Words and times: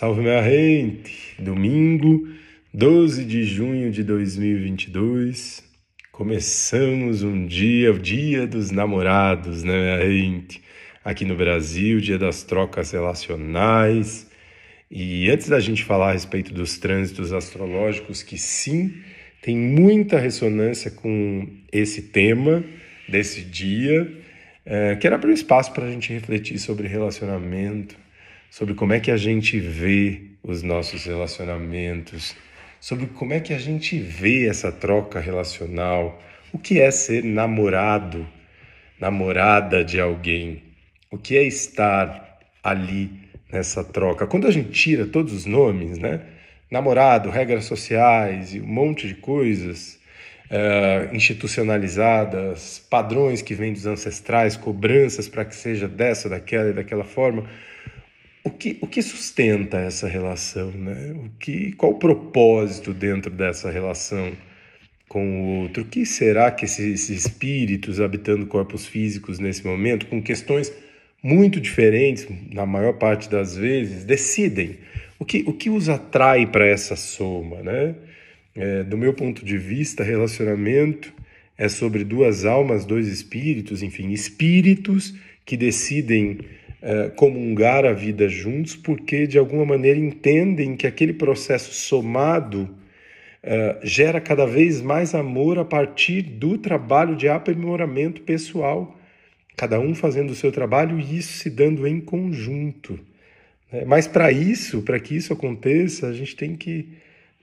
Salve 0.00 0.22
minha 0.22 0.42
gente! 0.42 1.34
Domingo, 1.38 2.26
12 2.72 3.22
de 3.22 3.44
junho 3.44 3.90
de 3.90 4.02
2022. 4.02 5.62
Começamos 6.10 7.22
um 7.22 7.44
dia, 7.44 7.92
o 7.92 7.98
dia 7.98 8.46
dos 8.46 8.70
namorados, 8.70 9.62
né, 9.62 9.74
minha 9.78 10.10
gente? 10.10 10.62
Aqui 11.04 11.26
no 11.26 11.36
Brasil, 11.36 12.00
dia 12.00 12.16
das 12.16 12.42
trocas 12.42 12.92
relacionais. 12.92 14.26
E 14.90 15.30
antes 15.30 15.50
da 15.50 15.60
gente 15.60 15.84
falar 15.84 16.08
a 16.08 16.12
respeito 16.12 16.54
dos 16.54 16.78
trânsitos 16.78 17.30
astrológicos, 17.30 18.22
que 18.22 18.38
sim, 18.38 18.94
tem 19.42 19.54
muita 19.54 20.18
ressonância 20.18 20.90
com 20.90 21.46
esse 21.70 22.04
tema 22.04 22.64
desse 23.06 23.42
dia, 23.42 24.10
é, 24.64 24.96
quero 24.96 25.14
abrir 25.14 25.32
um 25.32 25.34
espaço 25.34 25.74
para 25.74 25.84
a 25.84 25.90
gente 25.90 26.10
refletir 26.10 26.58
sobre 26.58 26.88
relacionamento, 26.88 27.94
sobre 28.50 28.74
como 28.74 28.92
é 28.92 29.00
que 29.00 29.12
a 29.12 29.16
gente 29.16 29.58
vê 29.60 30.22
os 30.42 30.62
nossos 30.62 31.04
relacionamentos, 31.04 32.34
sobre 32.80 33.06
como 33.06 33.32
é 33.32 33.40
que 33.40 33.54
a 33.54 33.58
gente 33.58 33.98
vê 33.98 34.48
essa 34.48 34.72
troca 34.72 35.20
relacional, 35.20 36.20
o 36.52 36.58
que 36.58 36.80
é 36.80 36.90
ser 36.90 37.22
namorado, 37.22 38.26
namorada 38.98 39.84
de 39.84 40.00
alguém, 40.00 40.62
o 41.10 41.16
que 41.16 41.36
é 41.36 41.44
estar 41.44 42.38
ali 42.62 43.10
nessa 43.52 43.84
troca. 43.84 44.26
Quando 44.26 44.46
a 44.46 44.50
gente 44.50 44.70
tira 44.70 45.06
todos 45.06 45.32
os 45.32 45.46
nomes, 45.46 45.98
né? 45.98 46.20
Namorado, 46.70 47.30
regras 47.30 47.64
sociais 47.64 48.54
e 48.54 48.60
um 48.60 48.66
monte 48.66 49.08
de 49.08 49.14
coisas 49.14 49.98
uh, 50.50 51.14
institucionalizadas, 51.14 52.78
padrões 52.90 53.42
que 53.42 53.54
vêm 53.54 53.72
dos 53.72 53.86
ancestrais, 53.86 54.56
cobranças 54.56 55.28
para 55.28 55.44
que 55.44 55.56
seja 55.56 55.88
dessa, 55.88 56.28
daquela 56.28 56.70
e 56.70 56.72
daquela 56.72 57.04
forma 57.04 57.44
o 58.42 58.50
que, 58.50 58.78
o 58.80 58.86
que 58.86 59.02
sustenta 59.02 59.78
essa 59.78 60.08
relação, 60.08 60.70
né? 60.70 61.12
O 61.12 61.30
que, 61.38 61.72
qual 61.72 61.92
o 61.92 61.98
propósito 61.98 62.94
dentro 62.94 63.30
dessa 63.30 63.70
relação 63.70 64.32
com 65.08 65.42
o 65.42 65.62
outro? 65.62 65.82
O 65.82 65.86
que 65.86 66.06
será 66.06 66.50
que 66.50 66.64
esses 66.64 67.10
espíritos 67.10 68.00
habitando 68.00 68.46
corpos 68.46 68.86
físicos 68.86 69.38
nesse 69.38 69.66
momento, 69.66 70.06
com 70.06 70.22
questões 70.22 70.72
muito 71.22 71.60
diferentes, 71.60 72.26
na 72.50 72.64
maior 72.64 72.94
parte 72.94 73.28
das 73.28 73.56
vezes, 73.56 74.04
decidem? 74.04 74.78
O 75.18 75.24
que, 75.24 75.44
o 75.46 75.52
que 75.52 75.68
os 75.68 75.90
atrai 75.90 76.46
para 76.46 76.66
essa 76.66 76.96
soma, 76.96 77.62
né? 77.62 77.94
É, 78.56 78.82
do 78.82 78.96
meu 78.96 79.12
ponto 79.12 79.44
de 79.44 79.58
vista, 79.58 80.02
relacionamento 80.02 81.12
é 81.58 81.68
sobre 81.68 82.04
duas 82.04 82.46
almas, 82.46 82.86
dois 82.86 83.06
espíritos, 83.06 83.82
enfim, 83.82 84.12
espíritos 84.12 85.14
que 85.44 85.58
decidem 85.58 86.38
é, 86.82 87.10
comungar 87.10 87.84
a 87.84 87.92
vida 87.92 88.28
juntos, 88.28 88.74
porque 88.74 89.26
de 89.26 89.38
alguma 89.38 89.64
maneira 89.64 89.98
entendem 89.98 90.76
que 90.76 90.86
aquele 90.86 91.12
processo 91.12 91.72
somado 91.74 92.68
é, 93.42 93.78
gera 93.82 94.20
cada 94.20 94.46
vez 94.46 94.80
mais 94.80 95.14
amor 95.14 95.58
a 95.58 95.64
partir 95.64 96.22
do 96.22 96.58
trabalho 96.58 97.16
de 97.16 97.28
aprimoramento 97.28 98.22
pessoal, 98.22 98.96
cada 99.56 99.78
um 99.78 99.94
fazendo 99.94 100.30
o 100.30 100.34
seu 100.34 100.50
trabalho 100.50 100.98
e 100.98 101.18
isso 101.18 101.34
se 101.34 101.50
dando 101.50 101.86
em 101.86 102.00
conjunto. 102.00 102.98
Né? 103.70 103.84
Mas 103.86 104.06
para 104.06 104.32
isso, 104.32 104.82
para 104.82 104.98
que 104.98 105.16
isso 105.16 105.32
aconteça, 105.32 106.06
a 106.06 106.12
gente 106.12 106.34
tem 106.34 106.56
que 106.56 106.88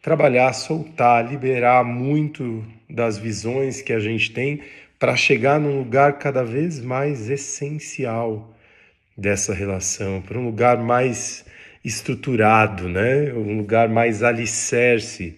trabalhar, 0.01 0.51
soltar, 0.53 1.29
liberar 1.29 1.83
muito 1.83 2.63
das 2.89 3.17
visões 3.17 3.81
que 3.81 3.93
a 3.93 3.99
gente 3.99 4.31
tem 4.31 4.61
para 4.97 5.15
chegar 5.15 5.59
num 5.59 5.77
lugar 5.77 6.17
cada 6.17 6.43
vez 6.43 6.79
mais 6.79 7.29
essencial 7.29 8.56
dessa 9.17 9.53
relação, 9.53 10.21
para 10.21 10.37
um 10.37 10.45
lugar 10.45 10.77
mais 10.77 11.43
estruturado, 11.83 12.87
né? 12.87 13.33
um 13.33 13.57
lugar 13.57 13.89
mais 13.89 14.21
alicerce 14.21 15.35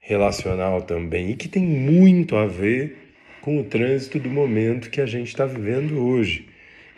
relacional 0.00 0.82
também, 0.82 1.30
e 1.30 1.36
que 1.36 1.48
tem 1.48 1.64
muito 1.64 2.36
a 2.36 2.46
ver 2.46 2.96
com 3.40 3.58
o 3.58 3.64
trânsito 3.64 4.18
do 4.18 4.30
momento 4.30 4.90
que 4.90 5.00
a 5.00 5.06
gente 5.06 5.28
está 5.28 5.44
vivendo 5.44 5.98
hoje. 5.98 6.46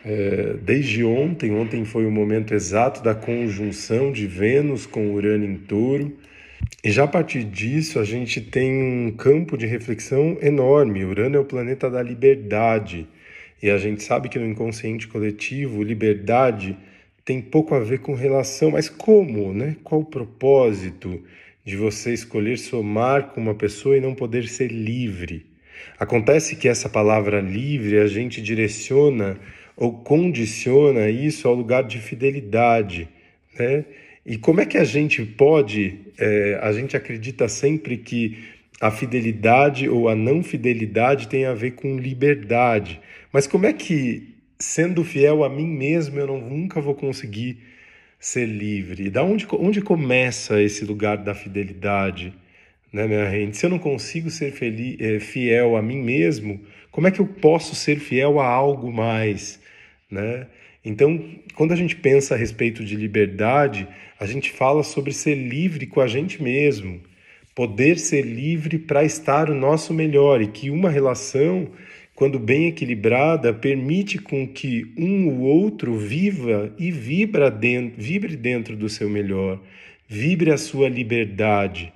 É, 0.05 0.55
desde 0.63 1.05
ontem, 1.05 1.53
ontem 1.53 1.85
foi 1.85 2.07
o 2.07 2.11
momento 2.11 2.55
exato 2.55 3.03
da 3.03 3.15
conjunção 3.15 4.13
de 4.13 4.27
Vênus 4.27 4.87
com 4.87 5.13
Urano 5.13 5.45
em 5.45 5.57
touro, 5.57 6.17
e 6.85 6.91
já 6.91 7.05
a 7.05 7.09
partir 7.09 7.45
disso 7.45 7.99
a 7.99 8.05
gente 8.05 8.41
tem 8.41 8.71
um 8.73 9.11
campo 9.13 9.57
de 9.57 9.67
reflexão 9.67 10.37
enorme. 10.43 11.05
Urano 11.05 11.37
é 11.37 11.41
o 11.41 11.45
planeta 11.45 11.91
da 11.91 12.03
liberdade 12.03 13.07
e 13.63 13.71
a 13.71 13.79
gente 13.79 14.03
sabe 14.03 14.29
que 14.29 14.39
no 14.39 14.47
inconsciente 14.47 15.09
coletivo, 15.09 15.83
liberdade 15.83 16.77
tem 17.25 17.43
pouco 17.43 17.75
a 17.75 17.81
ver 17.81 17.99
com 17.99 18.15
relação, 18.15 18.71
mas 18.71 18.89
como, 18.89 19.53
né? 19.53 19.77
Qual 19.85 20.01
o 20.01 20.05
propósito 20.05 21.23
de 21.65 21.77
você 21.77 22.15
escolher 22.15 22.57
somar 22.57 23.29
com 23.29 23.41
uma 23.41 23.55
pessoa 23.55 23.97
e 23.97 24.01
não 24.01 24.15
poder 24.15 24.49
ser 24.49 24.71
livre? 24.71 25.45
Acontece 25.99 26.57
que 26.57 26.69
essa 26.69 26.89
palavra 26.89 27.41
livre 27.41 27.99
a 27.99 28.07
gente 28.07 28.41
direciona 28.41 29.39
ou 29.77 29.93
condiciona 29.93 31.11
isso 31.11 31.47
ao 31.47 31.55
lugar 31.55 31.85
de 31.85 31.99
fidelidade, 31.99 33.09
né? 33.59 33.85
E 34.25 34.37
como 34.37 34.61
é 34.61 34.67
que 34.67 34.77
a 34.77 34.85
gente 34.85 35.25
pode, 35.25 36.01
é, 36.19 36.59
a 36.63 36.71
gente 36.73 36.97
acredita 36.97 37.49
sempre 37.49 37.97
que 37.97 38.39
a 38.81 38.91
fidelidade 38.91 39.89
ou 39.89 40.09
a 40.09 40.15
não 40.15 40.43
fidelidade 40.43 41.29
tem 41.29 41.45
a 41.45 41.55
ver 41.55 41.73
com 41.73 41.99
liberdade. 41.99 43.01
Mas 43.33 43.47
como 43.47 43.67
é 43.67 43.73
que, 43.73 44.35
sendo 44.59 45.05
fiel 45.05 45.43
a 45.43 45.49
mim 45.49 45.67
mesmo, 45.67 46.19
eu 46.19 46.27
não, 46.27 46.41
nunca 46.41 46.81
vou 46.81 46.95
conseguir 46.95 47.59
ser 48.21 48.47
livre? 48.47 49.11
Da 49.11 49.23
onde, 49.23 49.47
onde 49.53 49.81
começa 49.81 50.63
esse 50.63 50.85
lugar 50.85 51.19
da 51.19 51.35
fidelidade, 51.35 52.33
né, 52.93 53.07
minha 53.07 53.29
gente? 53.31 53.57
Se 53.57 53.67
eu 53.67 53.71
não 53.71 53.79
consigo 53.79 54.31
ser 54.31 54.53
feliz, 54.53 54.97
é, 55.01 55.19
fiel 55.19 55.77
a 55.77 55.83
mim 55.83 56.01
mesmo, 56.01 56.61
como 56.91 57.07
é 57.09 57.11
que 57.11 57.21
eu 57.21 57.27
posso 57.27 57.75
ser 57.75 57.99
fiel 57.99 58.41
a 58.41 58.47
algo 58.47 58.93
mais, 58.93 59.61
né? 60.11 60.47
Então, 60.85 61.23
quando 61.55 61.73
a 61.73 61.77
gente 61.77 61.97
pensa 61.97 62.35
a 62.35 62.39
respeito 62.39 62.85
de 62.85 62.97
liberdade, 62.97 63.87
a 64.19 64.25
gente 64.25 64.51
fala 64.51 64.83
sobre 64.83 65.13
ser 65.13 65.35
livre 65.35 65.87
com 65.87 66.01
a 66.01 66.07
gente 66.07 66.43
mesmo, 66.43 67.01
poder 67.59 67.99
ser 67.99 68.23
livre 68.23 68.79
para 68.79 69.03
estar 69.03 69.51
o 69.51 69.55
nosso 69.55 69.93
melhor 69.93 70.41
e 70.41 70.47
que 70.47 70.71
uma 70.71 70.89
relação 70.89 71.69
quando 72.15 72.39
bem 72.39 72.69
equilibrada, 72.69 73.53
permite 73.53 74.17
com 74.17 74.47
que 74.47 74.93
um 74.97 75.27
ou 75.27 75.41
outro 75.41 75.97
viva 75.97 76.73
e 76.79 76.93
vibra 76.93 77.51
dentro, 77.51 78.01
vibre 78.01 78.37
dentro 78.37 78.77
do 78.77 78.89
seu 78.89 79.11
melhor, 79.11 79.61
vibre 80.07 80.53
a 80.53 80.57
sua 80.57 80.89
liberdade. 80.89 81.93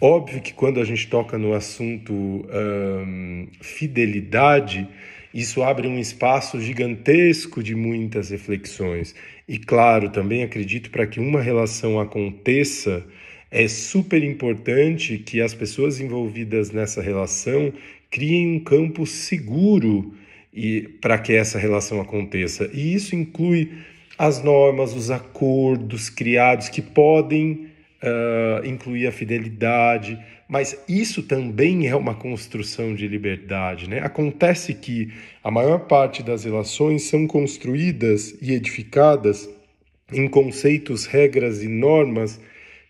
Óbvio 0.00 0.40
que 0.40 0.52
quando 0.52 0.78
a 0.78 0.84
gente 0.84 1.08
toca 1.08 1.36
no 1.36 1.52
assunto 1.52 2.12
hum, 2.12 3.48
fidelidade, 3.60 4.86
isso 5.34 5.64
abre 5.64 5.88
um 5.88 5.98
espaço 5.98 6.60
gigantesco 6.60 7.60
de 7.60 7.74
muitas 7.74 8.30
reflexões. 8.30 9.16
E 9.48 9.58
claro, 9.58 10.10
também 10.10 10.44
acredito 10.44 10.90
para 10.90 11.08
que 11.08 11.18
uma 11.18 11.40
relação 11.40 11.98
aconteça, 11.98 13.04
é 13.52 13.68
super 13.68 14.24
importante 14.24 15.18
que 15.18 15.42
as 15.42 15.52
pessoas 15.52 16.00
envolvidas 16.00 16.70
nessa 16.70 17.02
relação 17.02 17.70
criem 18.10 18.56
um 18.56 18.60
campo 18.60 19.06
seguro 19.06 20.14
e 20.52 20.88
para 21.02 21.18
que 21.18 21.34
essa 21.34 21.58
relação 21.58 22.00
aconteça. 22.00 22.70
E 22.72 22.94
isso 22.94 23.14
inclui 23.14 23.70
as 24.16 24.42
normas, 24.42 24.94
os 24.94 25.10
acordos 25.10 26.08
criados 26.08 26.70
que 26.70 26.80
podem 26.80 27.68
uh, 28.02 28.66
incluir 28.66 29.06
a 29.06 29.12
fidelidade, 29.12 30.18
mas 30.48 30.82
isso 30.88 31.22
também 31.22 31.88
é 31.88 31.94
uma 31.94 32.14
construção 32.14 32.94
de 32.94 33.06
liberdade. 33.06 33.88
Né? 33.88 34.00
Acontece 34.00 34.72
que 34.72 35.12
a 35.44 35.50
maior 35.50 35.80
parte 35.80 36.22
das 36.22 36.44
relações 36.44 37.02
são 37.02 37.26
construídas 37.26 38.34
e 38.40 38.52
edificadas 38.52 39.48
em 40.10 40.26
conceitos, 40.26 41.04
regras 41.04 41.62
e 41.62 41.68
normas 41.68 42.40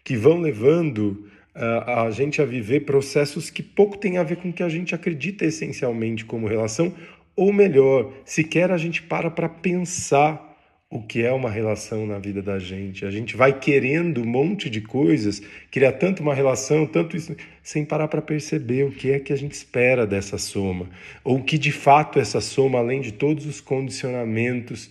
que 0.05 0.17
vão 0.17 0.41
levando 0.41 1.27
a 1.55 2.11
gente 2.11 2.41
a 2.41 2.47
viver 2.47 2.81
processos 2.81 3.51
que 3.51 3.63
pouco 3.63 3.99
têm 3.99 4.17
a 4.17 4.23
ver 4.23 4.37
com 4.37 4.49
o 4.49 4.53
que 4.53 4.63
a 4.63 4.69
gente 4.69 4.95
acredita 4.95 5.45
essencialmente 5.45 6.25
como 6.25 6.47
relação, 6.47 6.95
ou 7.37 7.53
melhor, 7.53 8.13
sequer 8.25 8.71
a 8.71 8.79
gente 8.79 9.03
para 9.03 9.31
para 9.31 9.49
pensar 9.49 10.51
o 10.91 11.03
que 11.03 11.23
é 11.23 11.33
uma 11.33 11.51
relação 11.51 12.07
na 12.07 12.19
vida 12.19 12.43
da 12.43 12.59
gente. 12.59 13.07
A 13.07 13.11
gente 13.11 13.35
vai 13.35 13.59
querendo 13.59 14.21
um 14.21 14.27
monte 14.27 14.69
de 14.69 14.83
coisas, 14.83 15.41
criar 15.71 15.93
tanto 15.93 16.23
uma 16.23 16.35
relação, 16.35 16.87
tanto 16.87 17.17
isso, 17.17 17.35
sem 17.63 17.83
parar 17.83 18.09
para 18.09 18.21
perceber 18.21 18.85
o 18.85 18.93
que 18.93 19.11
é 19.11 19.19
que 19.19 19.33
a 19.33 19.37
gente 19.37 19.53
espera 19.53 20.07
dessa 20.07 20.37
soma, 20.37 20.91
ou 21.25 21.43
que 21.43 21.57
de 21.57 21.73
fato 21.73 22.19
essa 22.19 22.43
soma, 22.43 22.79
além 22.79 23.01
de 23.01 23.13
todos 23.13 23.47
os 23.47 23.59
condicionamentos 23.59 24.91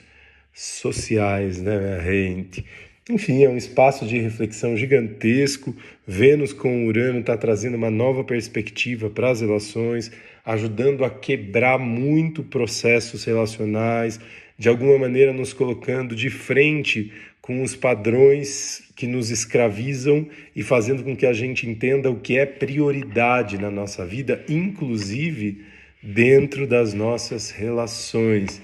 sociais, 0.52 1.62
né, 1.62 2.02
gente? 2.04 2.66
Enfim, 3.12 3.44
é 3.44 3.50
um 3.50 3.58
espaço 3.58 4.06
de 4.06 4.18
reflexão 4.18 4.78
gigantesco. 4.78 5.76
Vênus 6.08 6.54
com 6.54 6.88
Urano 6.88 7.20
está 7.20 7.36
trazendo 7.36 7.76
uma 7.76 7.92
nova 7.92 8.24
perspectiva 8.24 9.10
para 9.10 9.30
as 9.30 9.42
relações, 9.42 10.10
ajudando 10.46 11.04
a 11.04 11.10
quebrar 11.10 11.78
muito 11.78 12.42
processos 12.42 13.26
relacionais, 13.26 14.18
de 14.58 14.70
alguma 14.70 14.98
maneira 14.98 15.34
nos 15.34 15.52
colocando 15.52 16.16
de 16.16 16.30
frente 16.30 17.12
com 17.42 17.62
os 17.62 17.76
padrões 17.76 18.82
que 18.96 19.06
nos 19.06 19.30
escravizam 19.30 20.26
e 20.56 20.64
fazendo 20.64 21.04
com 21.04 21.14
que 21.14 21.26
a 21.26 21.34
gente 21.34 21.68
entenda 21.68 22.10
o 22.10 22.16
que 22.16 22.38
é 22.38 22.46
prioridade 22.46 23.58
na 23.58 23.70
nossa 23.70 24.06
vida, 24.06 24.42
inclusive 24.48 25.66
dentro 26.02 26.66
das 26.66 26.94
nossas 26.94 27.52
relações, 27.52 28.62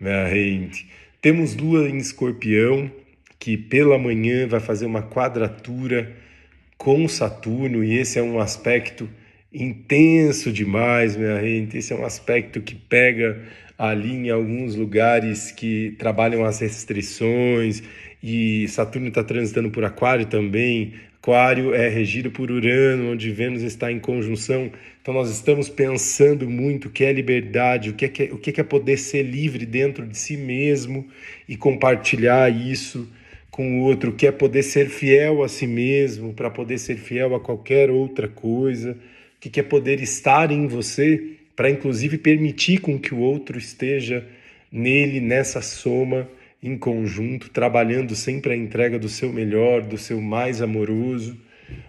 minha 0.00 0.26
gente. 0.30 0.88
Temos 1.20 1.54
Lua 1.54 1.86
em 1.86 1.98
Escorpião, 1.98 2.90
que 3.40 3.56
pela 3.56 3.98
manhã 3.98 4.46
vai 4.46 4.60
fazer 4.60 4.84
uma 4.84 5.02
quadratura 5.02 6.14
com 6.76 7.08
Saturno, 7.08 7.82
e 7.82 7.98
esse 7.98 8.18
é 8.18 8.22
um 8.22 8.38
aspecto 8.38 9.08
intenso 9.52 10.52
demais, 10.52 11.16
minha 11.16 11.40
gente. 11.40 11.78
Esse 11.78 11.92
é 11.92 11.96
um 11.96 12.04
aspecto 12.04 12.60
que 12.60 12.74
pega 12.74 13.40
ali 13.78 14.12
em 14.12 14.30
alguns 14.30 14.74
lugares 14.74 15.50
que 15.50 15.96
trabalham 15.98 16.44
as 16.44 16.60
restrições 16.60 17.82
e 18.22 18.68
Saturno 18.68 19.08
está 19.08 19.24
transitando 19.24 19.70
por 19.70 19.84
Aquário 19.84 20.26
também. 20.26 20.92
Aquário 21.18 21.74
é 21.74 21.88
regido 21.88 22.30
por 22.30 22.50
Urano, 22.50 23.12
onde 23.12 23.30
Vênus 23.30 23.62
está 23.62 23.90
em 23.90 23.98
conjunção. 23.98 24.70
Então 25.00 25.14
nós 25.14 25.30
estamos 25.30 25.68
pensando 25.70 26.48
muito 26.48 26.88
o 26.88 26.90
que 26.90 27.04
é 27.04 27.12
liberdade, 27.12 27.90
o 27.90 27.94
que 27.94 28.04
é, 28.04 28.32
o 28.32 28.36
que 28.36 28.60
é 28.60 28.64
poder 28.64 28.98
ser 28.98 29.22
livre 29.22 29.64
dentro 29.64 30.06
de 30.06 30.16
si 30.16 30.36
mesmo 30.36 31.08
e 31.48 31.56
compartilhar 31.56 32.50
isso 32.50 33.08
com 33.50 33.80
o 33.80 33.84
outro, 33.84 34.12
que 34.12 34.26
é 34.26 34.32
poder 34.32 34.62
ser 34.62 34.88
fiel 34.88 35.42
a 35.42 35.48
si 35.48 35.66
mesmo, 35.66 36.32
para 36.32 36.50
poder 36.50 36.78
ser 36.78 36.96
fiel 36.96 37.34
a 37.34 37.40
qualquer 37.40 37.90
outra 37.90 38.28
coisa, 38.28 38.96
que 39.40 39.58
é 39.58 39.62
poder 39.62 40.00
estar 40.00 40.50
em 40.50 40.66
você, 40.66 41.36
para 41.56 41.70
inclusive 41.70 42.18
permitir 42.18 42.80
com 42.80 42.98
que 42.98 43.14
o 43.14 43.18
outro 43.18 43.58
esteja 43.58 44.26
nele, 44.70 45.20
nessa 45.20 45.60
soma 45.60 46.28
em 46.62 46.76
conjunto, 46.76 47.48
trabalhando 47.50 48.14
sempre 48.14 48.52
a 48.52 48.56
entrega 48.56 48.98
do 48.98 49.08
seu 49.08 49.32
melhor, 49.32 49.82
do 49.82 49.96
seu 49.96 50.20
mais 50.20 50.60
amoroso. 50.60 51.36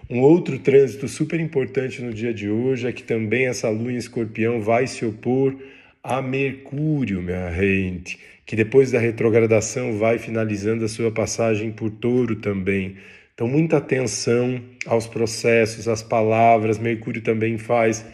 Um 0.09 0.21
outro 0.21 0.57
trânsito 0.59 1.07
super 1.07 1.39
importante 1.39 2.01
no 2.01 2.13
dia 2.13 2.33
de 2.33 2.49
hoje 2.49 2.87
é 2.87 2.91
que 2.91 3.03
também 3.03 3.47
essa 3.47 3.69
lua 3.69 3.91
em 3.91 3.97
escorpião 3.97 4.61
vai 4.61 4.87
se 4.87 5.05
opor 5.05 5.55
a 6.03 6.21
Mercúrio, 6.21 7.21
minha 7.21 7.51
gente, 7.51 8.17
que 8.45 8.55
depois 8.55 8.91
da 8.91 8.99
retrogradação 8.99 9.97
vai 9.97 10.17
finalizando 10.17 10.83
a 10.83 10.87
sua 10.87 11.11
passagem 11.11 11.71
por 11.71 11.89
touro 11.89 12.35
também. 12.37 12.95
Então, 13.33 13.47
muita 13.47 13.77
atenção 13.77 14.61
aos 14.85 15.07
processos, 15.07 15.87
às 15.87 16.03
palavras. 16.03 16.79
Mercúrio 16.79 17.21
também 17.21 17.57
faz 17.57 18.05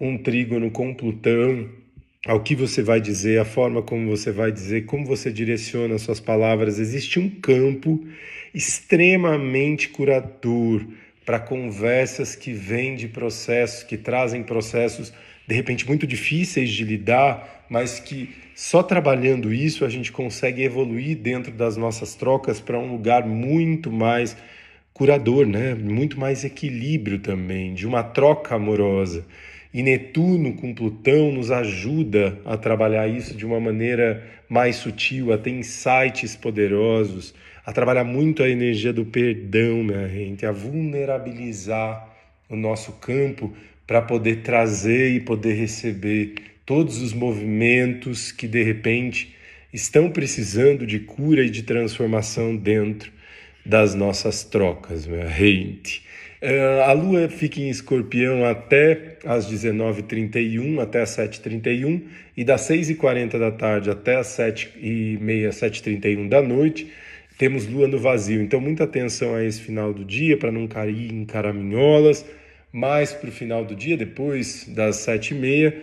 um 0.00 0.18
trígono 0.18 0.70
com 0.70 0.94
Plutão, 0.94 1.68
ao 2.26 2.42
que 2.42 2.54
você 2.54 2.82
vai 2.82 3.00
dizer, 3.00 3.38
a 3.38 3.44
forma 3.44 3.82
como 3.82 4.08
você 4.08 4.32
vai 4.32 4.50
dizer, 4.50 4.86
como 4.86 5.04
você 5.04 5.30
direciona 5.30 5.98
suas 5.98 6.20
palavras. 6.20 6.78
Existe 6.78 7.18
um 7.18 7.28
campo 7.28 8.02
extremamente 8.54 9.88
curador 9.88 10.84
para 11.24 11.38
conversas 11.38 12.34
que 12.34 12.52
vêm 12.52 12.96
de 12.96 13.08
processos, 13.08 13.82
que 13.82 13.96
trazem 13.96 14.42
processos 14.42 15.12
de 15.46 15.54
repente 15.54 15.86
muito 15.86 16.06
difíceis 16.06 16.70
de 16.70 16.84
lidar, 16.84 17.66
mas 17.68 17.98
que 17.98 18.34
só 18.54 18.82
trabalhando 18.82 19.52
isso 19.52 19.84
a 19.84 19.88
gente 19.88 20.12
consegue 20.12 20.62
evoluir 20.62 21.16
dentro 21.16 21.52
das 21.52 21.76
nossas 21.76 22.14
trocas 22.14 22.60
para 22.60 22.78
um 22.78 22.90
lugar 22.90 23.26
muito 23.26 23.90
mais 23.90 24.36
curador, 24.92 25.44
né? 25.44 25.74
Muito 25.74 26.18
mais 26.18 26.44
equilíbrio 26.44 27.18
também, 27.18 27.74
de 27.74 27.86
uma 27.86 28.02
troca 28.02 28.54
amorosa. 28.54 29.26
E 29.72 29.82
Netuno 29.82 30.54
com 30.54 30.72
Plutão 30.72 31.32
nos 31.32 31.50
ajuda 31.50 32.38
a 32.44 32.56
trabalhar 32.56 33.08
isso 33.08 33.34
de 33.36 33.44
uma 33.44 33.58
maneira 33.58 34.22
mais 34.48 34.76
sutil, 34.76 35.32
a 35.32 35.38
ter 35.38 35.50
insights 35.50 36.36
poderosos, 36.36 37.34
a 37.66 37.72
trabalhar 37.72 38.04
muito 38.04 38.44
a 38.44 38.48
energia 38.48 38.92
do 38.92 39.04
perdão, 39.04 39.82
minha 39.82 40.08
gente, 40.08 40.46
a 40.46 40.52
vulnerabilizar 40.52 42.08
o 42.48 42.54
nosso 42.54 42.92
campo 42.92 43.52
para 43.86 44.00
poder 44.00 44.42
trazer 44.42 45.10
e 45.12 45.20
poder 45.20 45.54
receber 45.54 46.34
todos 46.64 47.02
os 47.02 47.12
movimentos 47.12 48.32
que 48.32 48.48
de 48.48 48.62
repente 48.62 49.34
estão 49.72 50.10
precisando 50.10 50.86
de 50.86 51.00
cura 51.00 51.44
e 51.44 51.50
de 51.50 51.62
transformação 51.62 52.56
dentro 52.56 53.12
das 53.64 53.94
nossas 53.94 54.44
trocas, 54.44 55.06
minha 55.06 55.26
gente. 55.26 56.04
Eh, 56.40 56.84
a 56.86 56.92
Lua 56.92 57.28
fica 57.28 57.58
em 57.58 57.70
escorpião 57.70 58.44
até 58.44 59.16
as 59.24 59.50
19h31, 59.50 60.78
até 60.78 61.00
as 61.00 61.16
7h31, 61.16 62.02
e 62.36 62.44
das 62.44 62.68
6h40 62.68 63.38
da 63.38 63.50
tarde 63.50 63.90
até 63.90 64.16
as 64.16 64.26
7h30, 64.28 65.48
7h31 65.48 66.28
da 66.28 66.42
noite, 66.42 66.92
temos 67.38 67.66
Lua 67.66 67.88
no 67.88 67.98
vazio. 67.98 68.42
Então, 68.42 68.60
muita 68.60 68.84
atenção 68.84 69.34
a 69.34 69.42
esse 69.42 69.60
final 69.60 69.92
do 69.94 70.04
dia 70.04 70.36
para 70.36 70.52
não 70.52 70.68
cair 70.68 71.12
em 71.12 71.24
caraminholas. 71.24 72.24
Mais 72.74 73.12
para 73.12 73.28
o 73.28 73.32
final 73.32 73.64
do 73.64 73.72
dia, 73.72 73.96
depois 73.96 74.66
das 74.66 74.96
7h30, 75.06 75.74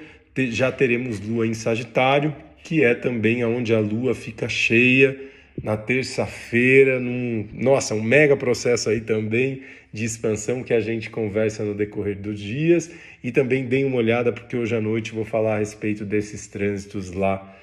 já 0.52 0.70
teremos 0.70 1.22
Lua 1.22 1.48
em 1.48 1.54
Sagitário, 1.54 2.36
que 2.66 2.84
é 2.84 2.94
também 2.94 3.46
onde 3.46 3.74
a 3.74 3.80
Lua 3.80 4.14
fica 4.14 4.50
cheia 4.50 5.18
na 5.64 5.78
terça-feira, 5.78 7.00
num, 7.00 7.48
nossa, 7.54 7.96
um 7.96 8.04
mega 8.04 8.36
processo 8.36 8.90
aí 8.90 9.00
também 9.00 9.62
de 9.94 10.04
expansão 10.04 10.64
que 10.64 10.74
a 10.74 10.82
gente 10.82 11.10
conversa 11.10 11.64
no 11.64 11.74
decorrer 11.74 12.18
dos 12.18 12.38
dias. 12.38 12.92
E 13.24 13.32
também 13.32 13.64
deem 13.64 13.86
uma 13.86 13.96
olhada 13.96 14.34
porque 14.34 14.58
hoje 14.58 14.76
à 14.76 14.82
noite 14.82 15.14
vou 15.14 15.24
falar 15.24 15.56
a 15.56 15.60
respeito 15.60 16.04
desses 16.04 16.46
trânsitos 16.48 17.14
lá 17.14 17.58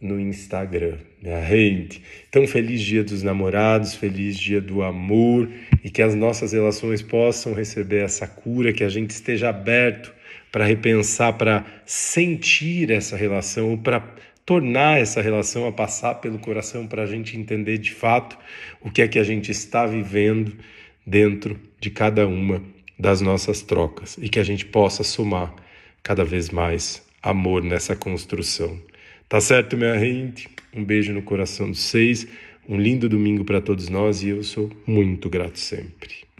no 0.00 0.18
Instagram, 0.18 0.96
minha 1.22 1.44
gente. 1.44 2.02
Então, 2.28 2.46
feliz 2.46 2.80
dia 2.80 3.04
dos 3.04 3.22
namorados, 3.22 3.94
feliz 3.94 4.38
dia 4.38 4.60
do 4.60 4.82
amor 4.82 5.48
e 5.84 5.90
que 5.90 6.00
as 6.00 6.14
nossas 6.14 6.52
relações 6.52 7.02
possam 7.02 7.52
receber 7.52 8.02
essa 8.04 8.26
cura, 8.26 8.72
que 8.72 8.82
a 8.82 8.88
gente 8.88 9.10
esteja 9.10 9.50
aberto 9.50 10.12
para 10.50 10.64
repensar, 10.64 11.34
para 11.34 11.64
sentir 11.84 12.90
essa 12.90 13.16
relação, 13.16 13.76
para 13.76 14.00
tornar 14.44 15.00
essa 15.00 15.20
relação 15.20 15.66
a 15.68 15.72
passar 15.72 16.14
pelo 16.16 16.38
coração 16.38 16.86
para 16.86 17.02
a 17.02 17.06
gente 17.06 17.36
entender 17.36 17.78
de 17.78 17.92
fato 17.92 18.36
o 18.80 18.90
que 18.90 19.02
é 19.02 19.06
que 19.06 19.18
a 19.18 19.22
gente 19.22 19.50
está 19.52 19.86
vivendo 19.86 20.56
dentro 21.06 21.56
de 21.78 21.90
cada 21.90 22.26
uma 22.26 22.62
das 22.98 23.20
nossas 23.20 23.62
trocas 23.62 24.18
e 24.20 24.28
que 24.28 24.40
a 24.40 24.42
gente 24.42 24.66
possa 24.66 25.04
somar 25.04 25.54
cada 26.02 26.24
vez 26.24 26.50
mais 26.50 27.02
amor 27.22 27.62
nessa 27.62 27.94
construção. 27.94 28.78
Tá 29.30 29.40
certo, 29.40 29.76
minha 29.76 29.96
gente? 29.96 30.48
Um 30.74 30.84
beijo 30.84 31.12
no 31.12 31.22
coração 31.22 31.70
dos 31.70 31.84
seis, 31.84 32.26
um 32.68 32.76
lindo 32.76 33.08
domingo 33.08 33.44
para 33.44 33.60
todos 33.60 33.88
nós 33.88 34.24
e 34.24 34.30
eu 34.30 34.42
sou 34.42 34.68
muito 34.84 35.30
grato 35.30 35.56
sempre. 35.56 36.24